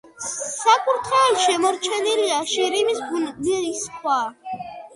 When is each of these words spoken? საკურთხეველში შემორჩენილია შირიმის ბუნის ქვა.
საკურთხეველში 0.61 1.43
შემორჩენილია 1.43 2.41
შირიმის 2.55 3.05
ბუნის 3.13 3.87
ქვა. 4.01 4.21